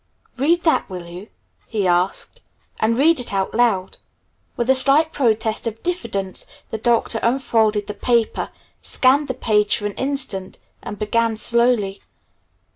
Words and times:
"Read 0.37 0.63
that, 0.63 0.89
will 0.89 1.05
you?" 1.05 1.27
he 1.67 1.85
asked. 1.85 2.41
"And 2.79 2.97
read 2.97 3.19
it 3.19 3.31
out 3.31 3.53
loud." 3.53 3.99
With 4.57 4.67
a 4.71 4.73
slight 4.73 5.11
protest 5.13 5.67
of 5.67 5.83
diffidence, 5.83 6.47
the 6.71 6.79
Doctor 6.79 7.19
unfolded 7.21 7.85
the 7.85 7.93
paper, 7.93 8.49
scanned 8.81 9.27
the 9.27 9.35
page 9.35 9.77
for 9.77 9.85
an 9.85 9.93
instant, 9.93 10.57
and 10.81 10.97
began 10.97 11.35
slowly. 11.37 12.01